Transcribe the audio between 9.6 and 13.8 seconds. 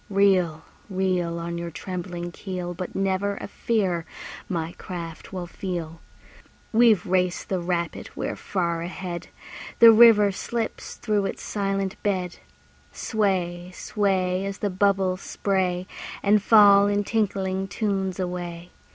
The river slips through its silent bed. Sway,